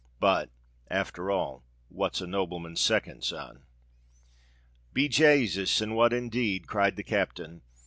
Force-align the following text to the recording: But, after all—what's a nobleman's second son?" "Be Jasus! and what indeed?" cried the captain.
But, 0.19 0.49
after 0.89 1.29
all—what's 1.29 2.21
a 2.21 2.25
nobleman's 2.25 2.81
second 2.81 3.23
son?" 3.23 3.65
"Be 4.93 5.07
Jasus! 5.07 5.79
and 5.79 5.95
what 5.95 6.11
indeed?" 6.11 6.65
cried 6.65 6.95
the 6.95 7.03
captain. 7.03 7.61